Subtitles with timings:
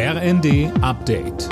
[0.00, 1.48] RND Update.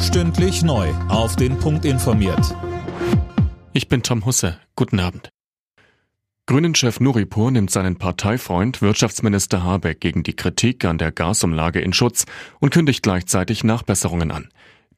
[0.00, 0.88] Stündlich neu.
[1.10, 2.56] Auf den Punkt informiert.
[3.74, 4.58] Ich bin Tom Husse.
[4.74, 5.28] Guten Abend.
[6.46, 12.24] Grünen-Chef Nuripur nimmt seinen Parteifreund Wirtschaftsminister Habeck gegen die Kritik an der Gasumlage in Schutz
[12.58, 14.48] und kündigt gleichzeitig Nachbesserungen an.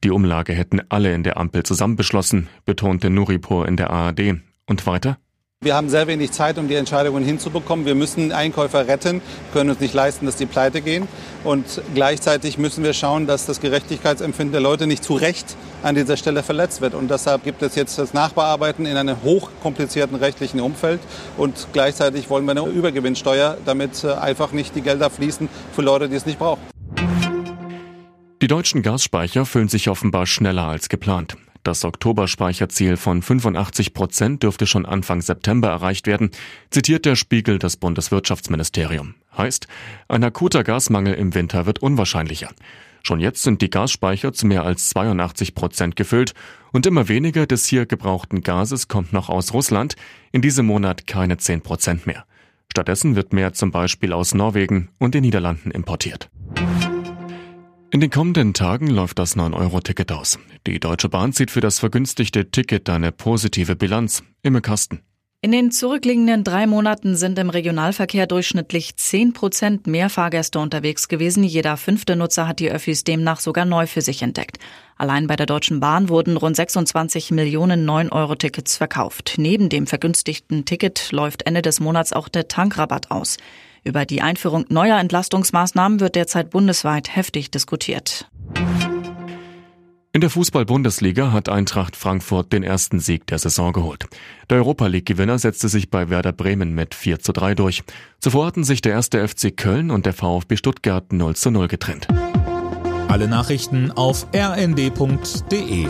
[0.05, 4.39] Die Umlage hätten alle in der Ampel zusammen beschlossen, betonte Nuripur in der ARD.
[4.65, 5.17] Und weiter?
[5.63, 7.85] Wir haben sehr wenig Zeit, um die Entscheidungen hinzubekommen.
[7.85, 9.21] Wir müssen Einkäufer retten,
[9.53, 11.07] können uns nicht leisten, dass die pleite gehen.
[11.45, 16.17] Und gleichzeitig müssen wir schauen, dass das Gerechtigkeitsempfinden der Leute nicht zu Recht an dieser
[16.17, 16.93] Stelle verletzt wird.
[16.93, 20.99] Und deshalb gibt es jetzt das Nachbearbeiten in einem hochkomplizierten rechtlichen Umfeld.
[21.37, 26.09] Und gleichzeitig wollen wir eine Übergewinnsteuer, damit äh, einfach nicht die Gelder fließen für Leute,
[26.09, 26.61] die es nicht brauchen.
[28.41, 31.37] Die deutschen Gasspeicher füllen sich offenbar schneller als geplant.
[31.63, 36.31] Das Oktoberspeicherziel von 85 Prozent dürfte schon Anfang September erreicht werden,
[36.71, 39.15] zitiert der Spiegel das Bundeswirtschaftsministerium.
[39.37, 39.67] Heißt,
[40.09, 42.49] ein akuter Gasmangel im Winter wird unwahrscheinlicher.
[43.01, 46.33] Schon jetzt sind die Gasspeicher zu mehr als 82 Prozent gefüllt
[46.73, 49.95] und immer weniger des hier gebrauchten Gases kommt noch aus Russland,
[50.31, 52.25] in diesem Monat keine 10 Prozent mehr.
[52.71, 56.29] Stattdessen wird mehr zum Beispiel aus Norwegen und den Niederlanden importiert.
[57.93, 60.39] In den kommenden Tagen läuft das 9-Euro-Ticket aus.
[60.65, 64.23] Die Deutsche Bahn zieht für das vergünstigte Ticket eine positive Bilanz.
[64.41, 65.01] Imme Kasten.
[65.41, 71.43] In den zurückliegenden drei Monaten sind im Regionalverkehr durchschnittlich 10 Prozent mehr Fahrgäste unterwegs gewesen.
[71.43, 74.57] Jeder fünfte Nutzer hat die Öffis demnach sogar neu für sich entdeckt.
[74.97, 79.35] Allein bei der Deutschen Bahn wurden rund 26 Millionen 9-Euro-Tickets verkauft.
[79.37, 83.37] Neben dem vergünstigten Ticket läuft Ende des Monats auch der Tankrabatt aus.
[83.83, 88.29] Über die Einführung neuer Entlastungsmaßnahmen wird derzeit bundesweit heftig diskutiert.
[90.15, 94.05] In der Fußball-Bundesliga hat Eintracht Frankfurt den ersten Sieg der Saison geholt.
[94.49, 97.83] Der Europa League-Gewinner setzte sich bei Werder Bremen mit 4 zu 3 durch.
[98.19, 102.07] Zuvor hatten sich der erste FC Köln und der VfB Stuttgart 0 zu 0 getrennt.
[103.07, 105.87] Alle Nachrichten auf rnd.de